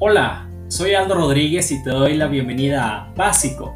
[0.00, 3.74] Hola, soy Aldo Rodríguez y te doy la bienvenida a Básico.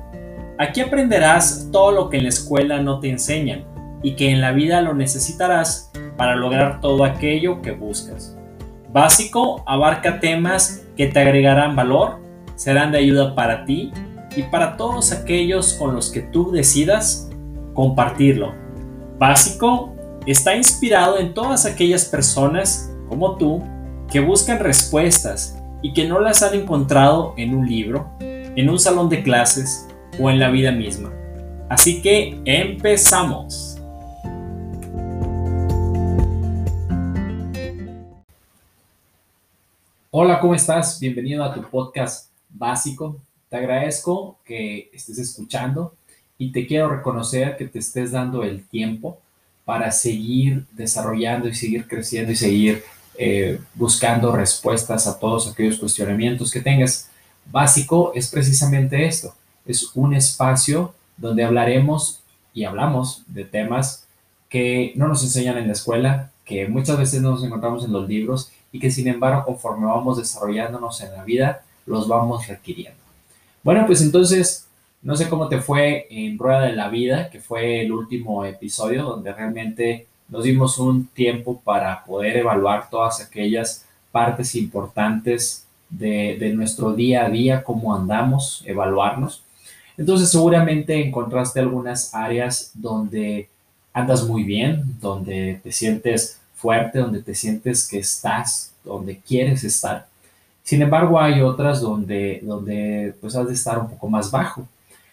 [0.56, 3.64] Aquí aprenderás todo lo que en la escuela no te enseñan
[4.04, 8.38] y que en la vida lo necesitarás para lograr todo aquello que buscas.
[8.93, 12.21] Básico abarca temas que te agregarán valor,
[12.54, 13.90] serán de ayuda para ti
[14.37, 17.29] y para todos aquellos con los que tú decidas
[17.75, 18.55] compartirlo.
[19.19, 19.93] Básico
[20.25, 23.61] está inspirado en todas aquellas personas como tú
[24.09, 29.09] que buscan respuestas y que no las han encontrado en un libro, en un salón
[29.09, 31.13] de clases o en la vida misma.
[31.69, 33.79] Así que empezamos.
[40.11, 41.01] Hola, ¿cómo estás?
[41.01, 43.17] Bienvenido a tu podcast básico.
[43.49, 45.95] Te agradezco que estés escuchando
[46.39, 49.19] y te quiero reconocer que te estés dando el tiempo
[49.65, 52.85] para seguir desarrollando y seguir creciendo y seguir
[53.19, 57.10] eh, buscando respuestas a todos aquellos cuestionamientos que tengas.
[57.51, 59.35] Básico es precisamente esto,
[59.66, 62.21] es un espacio donde hablaremos
[62.55, 64.06] y hablamos de temas
[64.48, 68.08] que no nos enseñan en la escuela, que muchas veces no nos encontramos en los
[68.08, 72.98] libros y que sin embargo conforme vamos desarrollándonos en la vida, los vamos requiriendo.
[73.62, 74.66] Bueno, pues entonces,
[75.02, 79.05] no sé cómo te fue en Rueda de la Vida, que fue el último episodio
[79.05, 86.92] donde realmente nos dimos un tiempo para poder evaluar todas aquellas partes importantes de, nuestro
[86.92, 89.42] día a día, cómo andamos, evaluarnos.
[89.96, 93.48] Entonces seguramente encontraste algunas áreas donde
[93.92, 100.06] andas muy bien, donde te sientes fuerte, donde te sientes que estás, donde quieres estar.
[100.62, 104.66] Sin embargo, hay otras donde, donde pues has de estar un poco más bajo.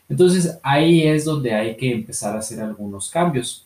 [0.07, 3.65] Entonces ahí es donde hay que empezar a hacer algunos cambios.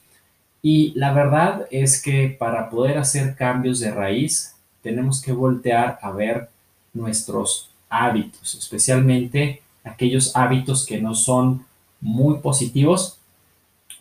[0.65, 6.09] Y la verdad es que para poder hacer cambios de raíz, tenemos que voltear a
[6.11, 6.49] ver
[6.93, 11.65] nuestros hábitos, especialmente aquellos hábitos que no son
[11.99, 13.19] muy positivos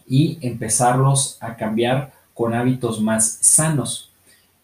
[0.07, 4.13] y empezarlos a cambiar con hábitos más sanos.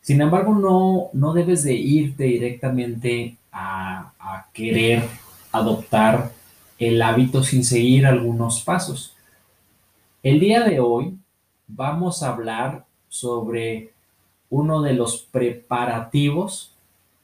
[0.01, 5.03] Sin embargo, no, no debes de irte directamente a, a querer
[5.51, 6.31] adoptar
[6.79, 9.17] el hábito sin seguir algunos pasos.
[10.23, 11.19] El día de hoy
[11.69, 13.93] vamos a hablar sobre
[14.51, 16.73] uno de los preparativos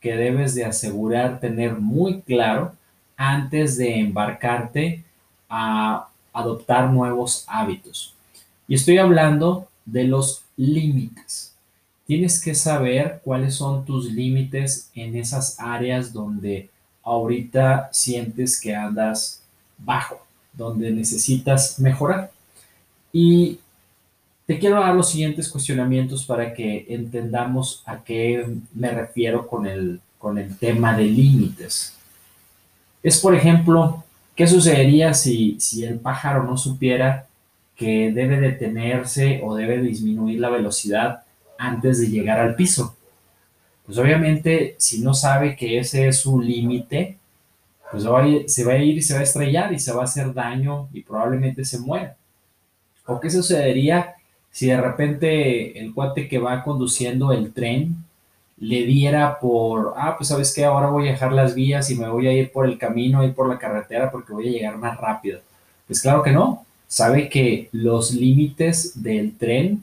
[0.00, 2.74] que debes de asegurar tener muy claro
[3.16, 5.02] antes de embarcarte
[5.48, 8.14] a adoptar nuevos hábitos.
[8.68, 11.54] Y estoy hablando de los límites.
[12.06, 16.68] Tienes que saber cuáles son tus límites en esas áreas donde
[17.02, 19.40] ahorita sientes que andas
[19.78, 20.20] bajo,
[20.52, 22.30] donde necesitas mejorar.
[23.12, 23.58] Y
[24.46, 30.00] te quiero dar los siguientes cuestionamientos para que entendamos a qué me refiero con el,
[30.18, 31.96] con el tema de límites.
[33.02, 37.26] Es, por ejemplo, ¿qué sucedería si, si el pájaro no supiera
[37.74, 41.22] que debe detenerse o debe disminuir la velocidad
[41.58, 42.96] antes de llegar al piso?
[43.86, 47.18] Pues obviamente, si no sabe que ese es su límite,
[47.90, 50.32] pues se va a ir y se va a estrellar y se va a hacer
[50.34, 52.16] daño y probablemente se muera.
[53.06, 54.14] ¿O qué sucedería
[54.54, 57.96] si de repente el cuate que va conduciendo el tren
[58.58, 62.08] le diera por, ah, pues sabes que ahora voy a dejar las vías y me
[62.08, 64.96] voy a ir por el camino, ir por la carretera porque voy a llegar más
[64.96, 65.40] rápido.
[65.88, 69.82] Pues claro que no, sabe que los límites del tren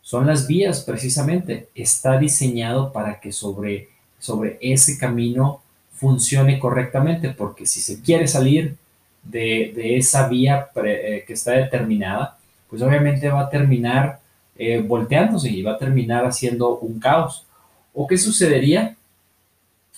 [0.00, 1.66] son las vías precisamente.
[1.74, 3.88] Está diseñado para que sobre,
[4.20, 5.60] sobre ese camino
[5.92, 8.76] funcione correctamente, porque si se quiere salir
[9.24, 12.38] de, esa vía eh, que está determinada,
[12.74, 14.18] pues obviamente va a terminar
[14.56, 17.46] eh, volteándose y va a terminar haciendo un caos.
[17.92, 18.96] ¿O qué sucedería?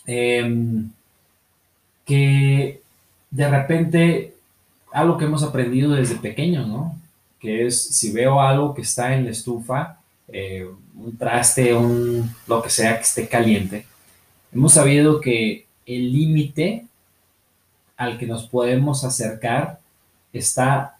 [0.04, 0.90] Em,
[2.04, 2.82] que
[3.30, 4.34] de repente
[4.92, 6.94] algo que hemos aprendido desde pequeños, ¿no?
[7.40, 9.98] Que es si veo algo que está en la estufa,
[10.28, 13.86] eh, un traste, un lo que sea que esté caliente,
[14.52, 16.84] hemos sabido que el límite
[17.96, 19.80] al que nos podemos acercar
[20.34, 20.95] está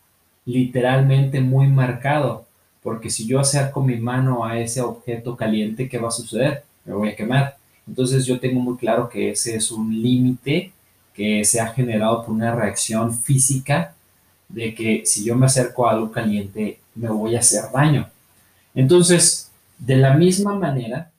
[0.47, 2.47] literalmente muy marcado,
[2.83, 6.65] porque si yo acerco mi mano a ese objeto caliente, ¿qué va a suceder?
[6.85, 7.57] Me voy a quemar.
[7.87, 10.73] Entonces yo tengo muy claro que ese es un límite
[11.13, 13.95] que se ha generado por una reacción física
[14.49, 18.09] de que si yo me acerco a algo caliente, me voy a hacer daño.
[18.75, 21.11] Entonces, de la misma manera,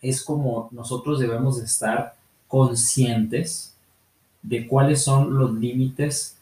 [0.00, 2.14] es como nosotros debemos de estar
[2.48, 3.74] conscientes
[4.42, 6.36] de cuáles son los límites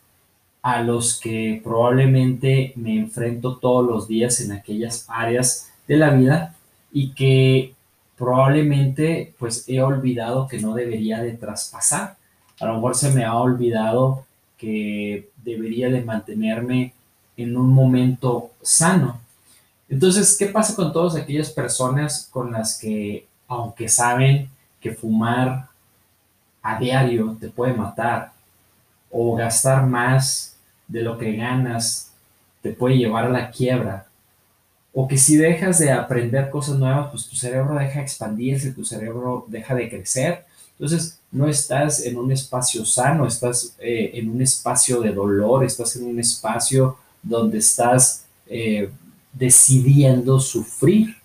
[0.62, 6.54] a los que probablemente me enfrento todos los días en aquellas áreas de la vida
[6.92, 7.74] y que
[8.16, 12.16] probablemente pues he olvidado que no debería de traspasar.
[12.60, 14.26] A lo mejor se me ha olvidado
[14.58, 16.92] que debería de mantenerme
[17.36, 19.20] en un momento sano.
[19.88, 25.68] Entonces, ¿qué pasa con todas aquellas personas con las que, aunque saben que fumar
[26.62, 28.32] a diario te puede matar
[29.10, 30.56] o gastar más
[30.88, 32.12] de lo que ganas
[32.62, 34.06] te puede llevar a la quiebra,
[34.92, 38.84] o que si dejas de aprender cosas nuevas, pues tu cerebro deja de expandirse, tu
[38.84, 40.44] cerebro deja de crecer.
[40.72, 45.94] Entonces, no estás en un espacio sano, estás eh, en un espacio de dolor, estás
[45.96, 48.90] en un espacio donde estás eh,
[49.32, 51.16] decidiendo sufrir.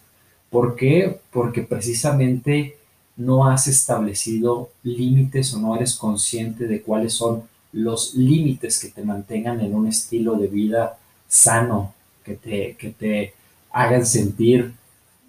[0.49, 1.19] ¿Por qué?
[1.31, 2.77] Porque precisamente
[3.17, 7.43] no has establecido límites o no eres consciente de cuáles son
[7.75, 11.93] los límites que te mantengan en un estilo de vida sano,
[12.23, 13.33] que te, que te
[13.69, 14.73] hagan sentir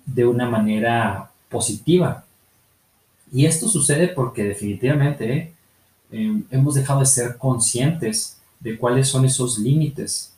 [0.07, 2.25] de una manera positiva.
[3.33, 5.53] Y esto sucede porque definitivamente
[6.13, 10.33] em, hemos dejado de ser conscientes de cuáles son esos límites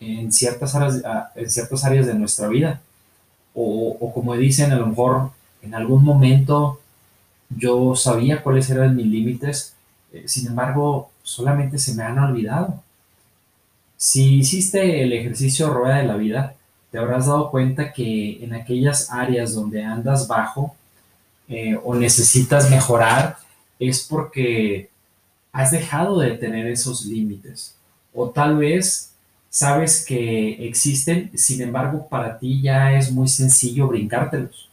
[0.00, 1.02] en ciertas áreas,
[1.34, 2.80] en ciertas áreas de nuestra vida.
[3.54, 6.80] O, o, como dicen, a lo mejor en algún momento
[7.50, 9.74] yo sabía cuáles eran mis límites,
[10.12, 12.82] eh, sin embargo, solamente se me han olvidado.
[13.96, 16.54] Si hiciste el ejercicio rueda de la vida,
[16.92, 20.76] te habrás dado cuenta que en aquellas áreas donde andas bajo
[21.48, 23.38] eh, o necesitas mejorar
[23.80, 24.88] es porque
[25.52, 27.74] has dejado de tener esos límites.
[28.14, 29.10] O tal vez
[29.50, 34.68] sabes que existen, sin embargo, para ti ya es muy sencillo brincártelos.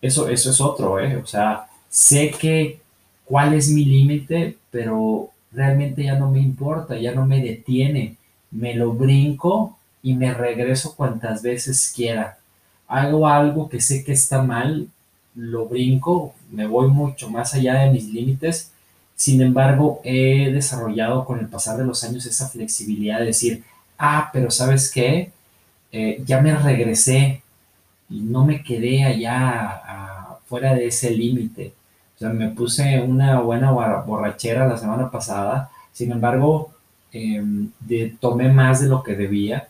[0.00, 1.16] Eso, eso es otro, ¿eh?
[1.16, 2.80] O sea, sé que
[3.26, 8.16] cuál es mi límite, pero realmente ya no me importa, ya no me detiene.
[8.50, 12.38] Me lo brinco y me regreso cuantas veces quiera.
[12.88, 14.88] Hago algo que sé que está mal,
[15.34, 18.72] lo brinco, me voy mucho más allá de mis límites.
[19.14, 23.64] Sin embargo, he desarrollado con el pasar de los años esa flexibilidad de decir,
[23.98, 25.30] ah, pero ¿sabes qué?
[25.92, 27.42] Eh, ya me regresé
[28.08, 29.82] y no me quedé allá
[30.46, 31.72] fuera de ese límite.
[32.20, 36.70] Sea, me puse una buena borrachera la semana pasada, sin embargo,
[37.12, 37.72] em,
[38.20, 39.66] tomé más de lo que debía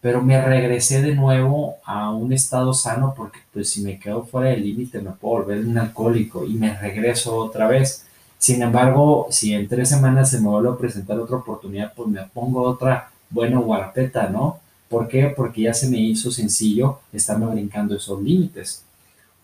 [0.00, 4.50] pero me regresé de nuevo a un estado sano porque pues si me quedo fuera
[4.50, 8.06] del límite me puedo volver un alcohólico y me regreso otra vez.
[8.38, 12.22] Sin embargo, si en tres semanas se me vuelve a presentar otra oportunidad, pues me
[12.32, 14.58] pongo otra buena guarpeta, ¿no?
[14.88, 15.32] ¿Por qué?
[15.36, 18.82] Porque ya se me hizo sencillo estarme brincando esos límites.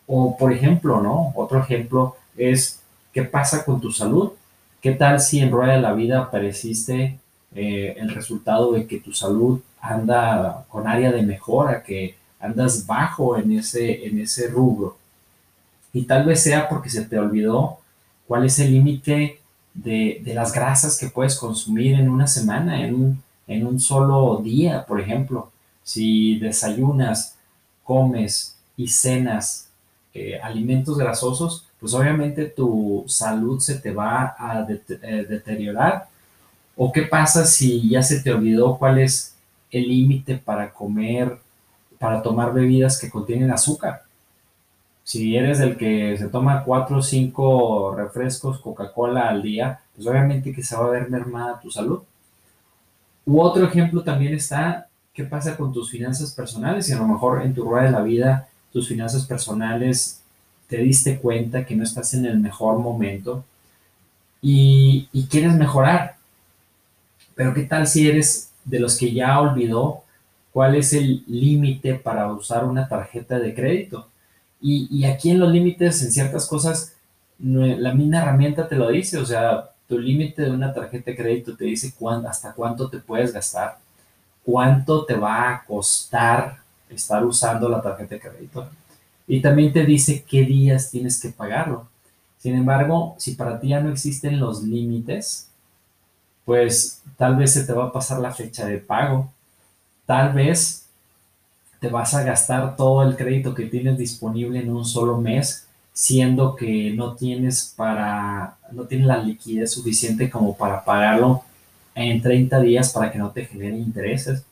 [0.07, 1.33] O por ejemplo, ¿no?
[1.37, 2.81] Otro ejemplo es,
[3.13, 4.33] ¿qué pasa con tu salud?
[4.81, 7.19] ¿Qué tal si en Rueda de la Vida apareciste
[7.55, 13.37] eh, el resultado de que tu salud anda con área de mejora, que andas bajo
[13.39, 14.97] en ese, en ese rubro.
[15.93, 17.79] Y tal vez sea porque se te olvidó
[18.27, 19.41] cuál es el límite
[19.73, 24.85] de, las grasas que puedes consumir en una semana, en un, en un solo día,
[24.85, 25.51] por ejemplo.
[25.83, 27.37] Si desayunas,
[27.85, 29.69] comes y cenas
[30.13, 36.09] eh, alimentos grasosos, pues obviamente tu salud se te va a eh, deteriorar.
[36.77, 39.37] ¿O qué pasa si ya se te olvidó cuál es
[39.71, 41.39] el límite para comer,
[41.99, 44.03] para tomar bebidas que contienen azúcar.
[45.03, 50.53] Si eres el que se toma cuatro o cinco refrescos Coca-Cola al día, pues obviamente
[50.53, 52.01] que se va a ver mermada tu salud.
[53.25, 56.89] U otro ejemplo también está, ¿qué pasa con tus finanzas personales?
[56.89, 60.23] Y a lo mejor en tu rueda de la vida, tus finanzas personales,
[60.69, 63.45] te diste cuenta que no estás en el mejor momento
[64.43, 66.17] y, quieres mejorar.
[67.35, 70.03] Pero ¿qué tal si eres de los que ya olvidó
[70.57, 74.09] cuál es el límite para usar una tarjeta de crédito.
[74.59, 76.95] Y, aquí en los límites, en ciertas cosas,
[77.39, 81.55] la misma herramienta te lo dice, o sea, tu límite de una tarjeta de crédito
[81.55, 81.93] te dice
[82.27, 83.77] hasta cuánto te puedes gastar,
[84.47, 86.57] cuánto te va a costar
[86.89, 88.67] estar usando la tarjeta de crédito.
[89.27, 91.89] Y también te dice qué días tienes que pagarlo.
[92.39, 95.49] Sin embargo, si para ti ya no existen los límites,
[96.45, 99.31] pues tal vez se te va a pasar la fecha de pago,
[100.07, 100.87] tal vez
[101.81, 106.55] te vas a gastar todo el crédito que tienes disponible en un solo mes, siendo
[106.55, 111.43] que no tienes para, no tienes la liquidez suficiente como para pagarlo
[111.95, 114.45] en 30 días para que no te genere intereses.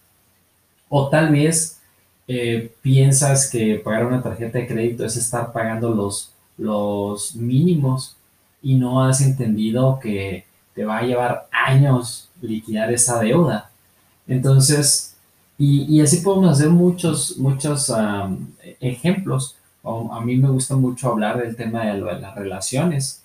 [0.89, 1.79] O tal vez
[2.27, 8.17] eh, piensas que pagar una tarjeta de crédito es estar pagando los, los mínimos
[8.63, 13.71] y no has entendido que te va a llevar años liquidar esa deuda.
[14.27, 15.15] Entonces,
[15.59, 17.93] y, así podemos hacer muchos, muchos
[18.81, 19.57] ejemplos.
[19.85, 23.23] a mí me gusta mucho hablar del tema de, de las relaciones.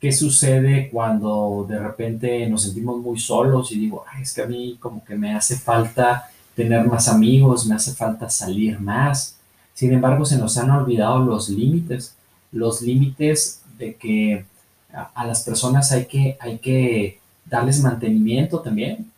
[0.00, 4.78] ¿Qué sucede cuando de repente nos sentimos muy solos y digo, es que a mí
[4.80, 6.30] como que me hace falta
[6.62, 9.36] tener más amigos, me hace falta salir más?
[9.72, 12.14] Sin embargo, se nos han olvidado los límites,
[12.52, 14.44] los límites de que
[14.92, 19.10] a, las personas hay que, hay que darles mantenimiento también.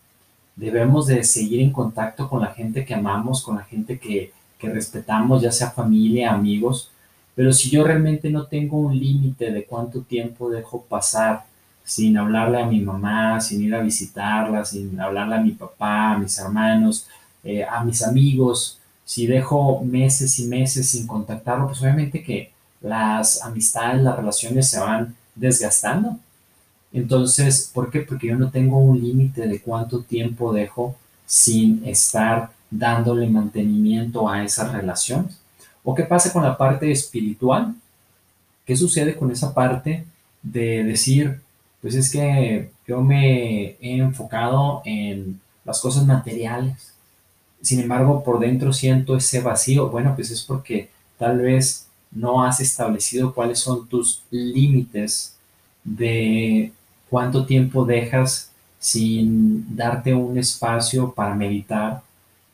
[0.55, 4.71] Debemos de seguir en contacto con la gente que amamos, con la gente que, que
[4.71, 6.91] respetamos, ya sea familia, amigos,
[7.35, 11.45] pero si yo realmente no tengo un límite de cuánto tiempo dejo pasar
[11.83, 16.19] sin hablarle a mi mamá, sin ir a visitarla, sin hablarle a mi papá, a
[16.19, 17.09] mis hermanos,
[17.45, 23.43] eh, a mis amigos, si dejo meses y meses sin contactarlo, pues obviamente que las
[23.43, 26.19] amistades, las relaciones se van desgastando.
[26.93, 28.01] Entonces, ¿por qué?
[28.01, 30.97] Porque yo no tengo un límite de cuánto tiempo dejo
[31.27, 35.39] sin estar dándole mantenimiento a esas relaciones.
[35.85, 37.75] ¿O qué pasa con la parte espiritual?
[38.67, 40.05] ¿Qué sucede con esa parte
[40.43, 41.41] de decir,
[41.81, 46.92] pues es que yo me he enfocado en las cosas materiales,
[47.63, 49.89] sin embargo por dentro siento ese vacío?
[49.89, 55.37] Bueno, pues es porque tal vez no has establecido cuáles son tus límites
[55.85, 56.73] de
[57.09, 62.03] cuánto tiempo dejas sin darte un espacio para meditar,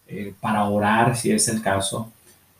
[0.06, 2.10] eh, para orar, si es el caso,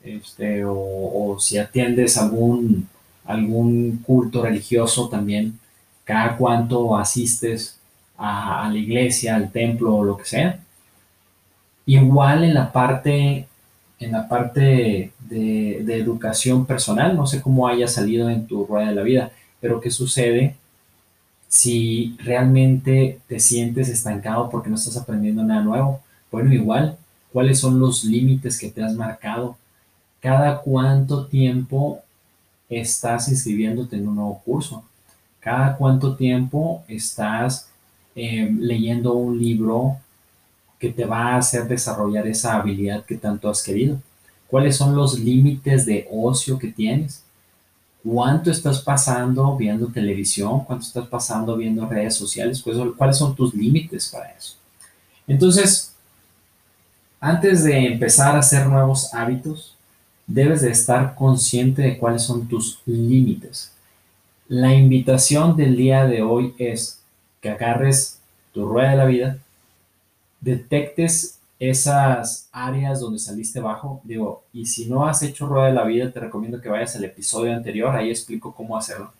[0.02, 2.88] este, o, si atiendes algún,
[3.24, 5.58] algún culto religioso también,
[6.04, 7.78] cada cuánto asistes
[8.16, 10.60] a, la iglesia, al templo o lo que sea.
[11.88, 13.48] Igual en la parte,
[13.98, 18.94] en la parte de, educación personal, no sé cómo haya salido en tu rueda de
[18.94, 20.54] la vida, pero ¿qué sucede
[21.48, 26.00] si realmente te sientes estancado porque no estás aprendiendo nada nuevo?
[26.30, 26.96] Bueno, igual,
[27.32, 29.56] ¿cuáles son los límites que te has marcado?
[30.20, 32.00] cada cuánto tiempo
[32.68, 34.84] estás inscribiéndote en un nuevo curso,
[35.40, 37.68] cada cuánto tiempo estás
[38.14, 39.98] em, leyendo un libro
[40.78, 44.00] que te va a hacer desarrollar esa habilidad que tanto has querido.
[44.46, 47.22] ¿Cuáles son los límites de ocio que tienes?
[48.02, 50.64] ¿Cuánto estás pasando viendo televisión?
[50.64, 52.64] ¿Cuánto estás pasando viendo redes sociales?
[52.96, 54.54] ¿Cuáles son tus límites para eso?
[55.26, 55.92] Entonces,
[57.20, 59.74] antes de empezar a hacer nuevos hábitos,
[60.26, 63.72] debes de estar consciente de cuáles son tus límites.
[64.46, 67.00] La invitación del día de hoy es
[67.42, 68.18] que agarres
[68.54, 69.38] tu rueda de la vida,
[70.40, 75.84] detectes esas áreas donde saliste bajo, digo, y si no has hecho rueda de la
[75.84, 79.12] vida, te recomiendo que vayas al episodio anterior, ahí explico cómo hacerlo.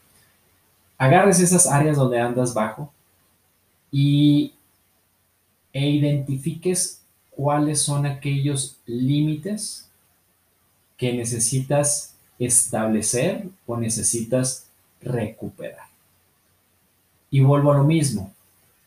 [0.97, 2.93] Agarres esas áreas donde andas bajo
[3.91, 4.55] y
[5.73, 9.89] e identifiques cuáles son aquellos límites
[10.97, 14.67] que necesitas establecer o necesitas
[15.01, 15.87] recuperar.
[17.31, 18.33] Y vuelvo a lo mismo.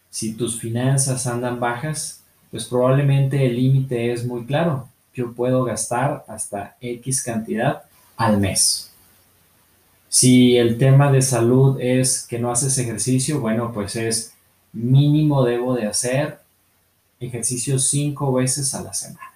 [0.09, 2.20] Si tus finanzas andan bajas,
[2.51, 4.87] pues probablemente el límite es muy claro.
[5.13, 7.83] Yo puedo gastar hasta X cantidad
[8.17, 8.91] al mes.
[10.09, 14.33] Si el tema de salud es que no haces ejercicio, bueno, pues es
[14.73, 16.39] mínimo debo de hacer
[17.19, 19.31] ejercicio cinco veces a la semana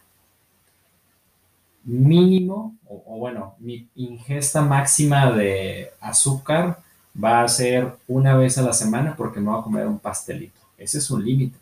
[1.86, 6.80] mínimo, o, bueno, mi ingesta máxima de azúcar
[7.24, 10.60] va a ser una vez a la semana porque me voy a comer un pastelito.
[10.78, 11.58] Ese es un límite.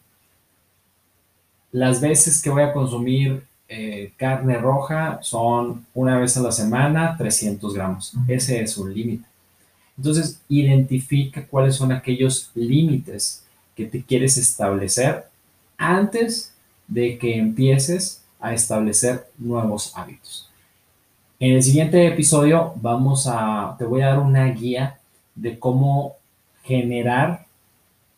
[1.74, 7.18] Las veces que voy a consumir eh, carne roja son una vez a la semana,
[7.18, 8.14] 300 gramos.
[8.28, 9.26] Ese es un límite.
[9.98, 13.44] Entonces, identifica cuáles son aquellos límites
[13.76, 15.26] que te quieres establecer
[15.76, 16.54] antes
[16.88, 20.48] de que empieces a establecer nuevos hábitos.
[21.40, 25.00] En el siguiente episodio vamos a, te voy a dar una guía
[25.34, 26.18] de cómo
[26.62, 27.48] generar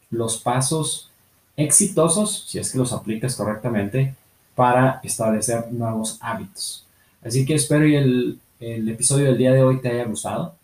[0.10, 1.10] los pasos
[1.58, 4.14] exitosos, si es que los aplicas correctamente,
[4.56, 6.86] para establecer nuevos hábitos.
[7.24, 10.56] Así que espero que el, el episodio del día de hoy te haya gustado.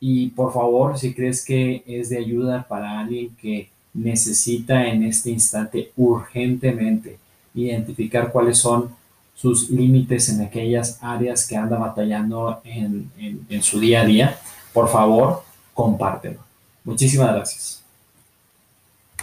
[0.00, 5.30] Y por favor, si crees que es de ayuda para alguien que necesita en este
[5.30, 7.18] instante urgentemente
[7.54, 8.96] identificar cuáles son
[9.34, 13.10] sus límites en aquellas áreas que anda batallando en,
[13.48, 14.38] en su día a día,
[14.72, 15.42] por favor,
[15.74, 16.40] compártelo.
[16.84, 17.87] Muchísimas gracias.